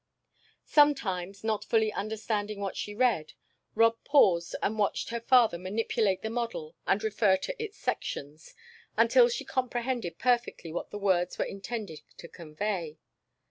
Sometimes, 0.65 1.43
not 1.43 1.63
fully 1.63 1.93
understanding 1.93 2.59
what 2.59 2.75
she 2.75 2.95
read, 2.95 3.33
Rob 3.75 4.03
paused 4.03 4.55
and 4.63 4.79
watched 4.79 5.09
her 5.09 5.19
father 5.21 5.59
manipulate 5.59 6.23
the 6.23 6.29
model, 6.31 6.75
and 6.87 7.03
refer 7.03 7.37
to 7.37 7.63
its 7.63 7.77
sections, 7.77 8.55
until 8.97 9.29
she 9.29 9.45
comprehended 9.45 10.17
perfectly 10.17 10.71
what 10.73 10.89
the 10.89 10.97
words 10.97 11.37
were 11.37 11.45
intended 11.45 12.01
to 12.17 12.27
convey. 12.27 12.97